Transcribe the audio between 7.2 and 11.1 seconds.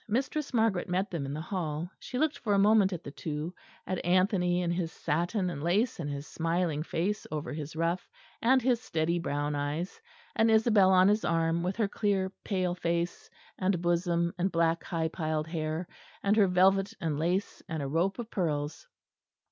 over his ruff and his steady brown eyes; and Isabel on